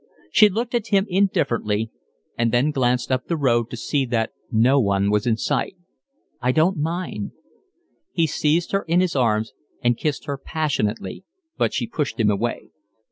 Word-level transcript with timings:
She 0.31 0.49
looked 0.49 0.73
at 0.73 0.87
him 0.87 1.05
indifferently 1.09 1.91
and 2.35 2.51
then 2.51 2.71
glanced 2.71 3.11
up 3.11 3.27
the 3.27 3.37
road 3.37 3.69
to 3.69 3.77
see 3.77 4.03
that 4.07 4.31
no 4.51 4.79
one 4.79 5.11
was 5.11 5.27
in 5.27 5.37
sight. 5.37 5.75
"I 6.41 6.51
don't 6.51 6.77
mind." 6.77 7.33
He 8.11 8.25
seized 8.25 8.71
her 8.71 8.81
in 8.87 8.99
his 8.99 9.15
arms 9.15 9.53
and 9.83 9.95
kissed 9.95 10.25
her 10.25 10.39
passionately, 10.39 11.23
but 11.55 11.71
she 11.71 11.85
pushed 11.85 12.19
him 12.19 12.31
away. 12.31 12.71